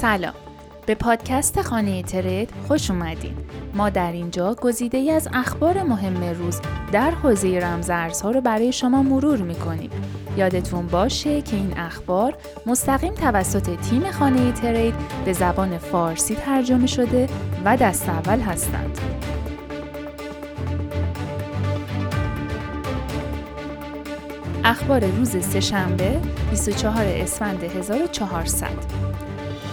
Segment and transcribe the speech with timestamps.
[0.00, 0.34] سلام.
[0.86, 3.36] به پادکست خانه ترید خوش اومدین.
[3.74, 6.60] ما در اینجا گزیده ای از اخبار مهم روز
[6.92, 9.90] در حوزه رمزارزها رو برای شما مرور می‌کنیم.
[10.36, 12.34] یادتون باشه که این اخبار
[12.66, 14.94] مستقیم توسط تیم خانه ترید
[15.24, 17.28] به زبان فارسی ترجمه شده
[17.64, 18.98] و دست اول هستند.
[24.64, 26.20] اخبار روز سهشنبه
[26.50, 29.25] 24 اسفند 1400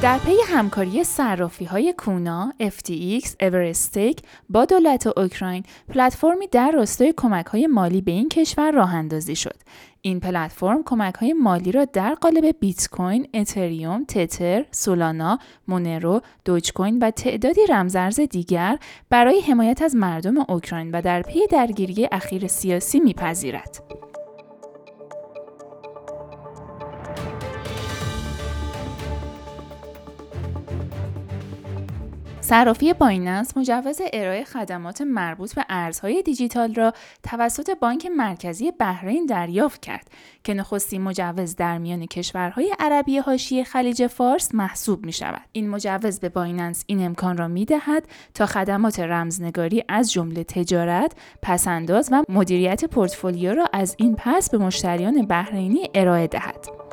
[0.04, 7.46] در پی همکاری صرافی های Kuna، FTX، Everstake با دولت اوکراین پلتفرمی در راستای کمک
[7.46, 9.56] های مالی به این کشور راه اندازی شد.
[10.02, 16.74] این پلتفرم کمک های مالی را در قالب بیت کوین، اتریوم، تتر، سولانا، مونرو، دوج
[16.74, 18.78] کوین و تعدادی رمزارز دیگر
[19.10, 23.93] برای حمایت از مردم اوکراین و در پی درگیری اخیر سیاسی میپذیرد.
[32.44, 39.82] صرافی بایننس مجوز ارائه خدمات مربوط به ارزهای دیجیتال را توسط بانک مرکزی بحرین دریافت
[39.82, 40.08] کرد
[40.44, 45.42] که نخستین مجوز در میان کشورهای عربی حاشیه خلیج فارس محسوب می شود.
[45.52, 51.12] این مجوز به بایننس این امکان را می دهد تا خدمات رمزنگاری از جمله تجارت،
[51.42, 56.93] پس‌انداز و مدیریت پورتفولیو را از این پس به مشتریان بحرینی ارائه دهد.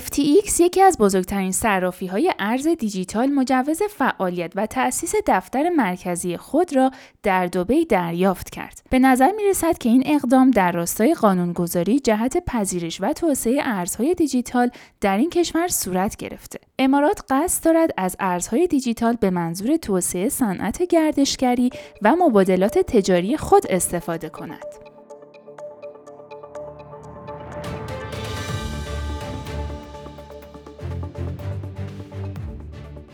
[0.00, 6.76] FTX یکی از بزرگترین صرافی های ارز دیجیتال مجوز فعالیت و تأسیس دفتر مرکزی خود
[6.76, 6.90] را
[7.22, 8.82] در دوبی دریافت کرد.
[8.90, 14.14] به نظر می رسد که این اقدام در راستای قانونگذاری جهت پذیرش و توسعه ارزهای
[14.14, 14.70] دیجیتال
[15.00, 16.58] در این کشور صورت گرفته.
[16.78, 21.70] امارات قصد دارد از ارزهای دیجیتال به منظور توسعه صنعت گردشگری
[22.02, 24.81] و مبادلات تجاری خود استفاده کند.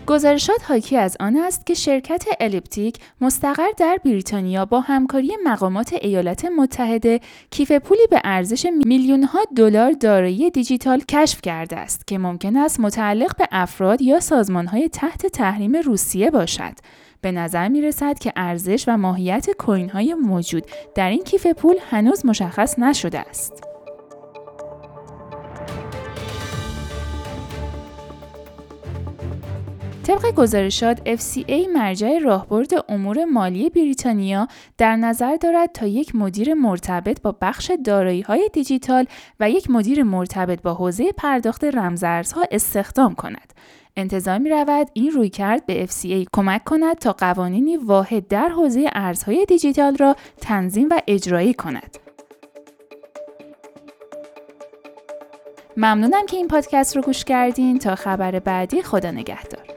[0.08, 6.44] گزارشات حاکی از آن است که شرکت الیپتیک مستقر در بریتانیا با همکاری مقامات ایالات
[6.44, 7.20] متحده
[7.50, 12.80] کیف پولی به ارزش میلیون ها دلار دارایی دیجیتال کشف کرده است که ممکن است
[12.80, 16.74] متعلق به افراد یا سازمان های تحت تحریم روسیه باشد.
[17.20, 20.64] به نظر می رسد که ارزش و ماهیت کوین های موجود
[20.94, 23.67] در این کیف پول هنوز مشخص نشده است.
[30.08, 34.48] طبق گزارشات FCA مرجع راهبرد امور مالی بریتانیا
[34.78, 39.06] در نظر دارد تا یک مدیر مرتبط با بخش دارایی های دیجیتال
[39.40, 43.52] و یک مدیر مرتبط با حوزه پرداخت رمزارزها استخدام کند.
[43.96, 48.90] انتظار می رود این روی کرد به FCA کمک کند تا قوانینی واحد در حوزه
[48.92, 51.96] ارزهای دیجیتال را تنظیم و اجرایی کند.
[55.76, 59.67] ممنونم که این پادکست رو گوش کردین تا خبر بعدی خدا نگهدار.